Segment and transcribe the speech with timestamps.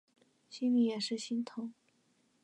[0.49, 1.71] 心里也是心疼